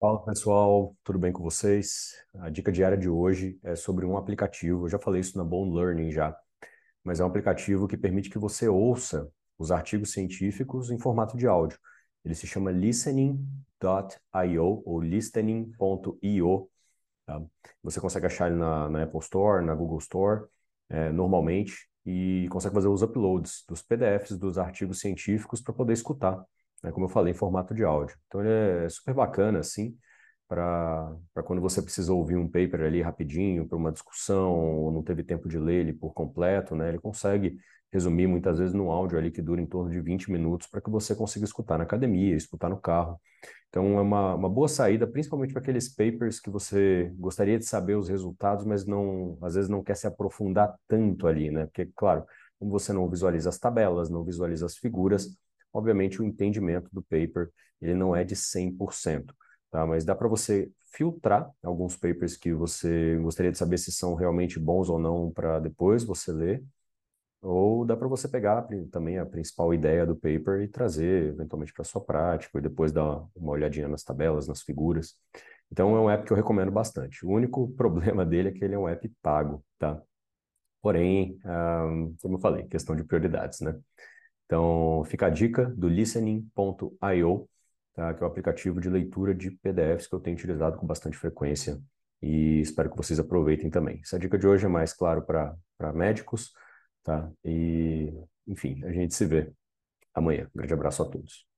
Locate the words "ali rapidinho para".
32.82-33.78